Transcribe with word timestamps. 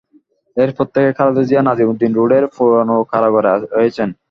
এরপর 0.57 0.85
থেকেই 0.93 1.15
খালেদা 1.17 1.43
জিয়া 1.43 1.61
নাজিমউদ্দীন 1.63 2.11
রোডের 2.15 2.43
পুরোনো 2.55 2.95
কারাগারে 3.11 3.51
রয়েছেন। 3.73 4.09